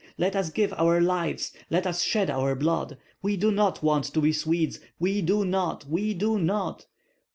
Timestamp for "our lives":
0.73-1.53